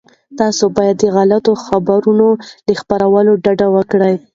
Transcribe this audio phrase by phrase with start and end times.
[0.37, 2.27] تاسي باید د غلطو خبرونو
[2.65, 4.15] له خپرولو ډډه وکړئ.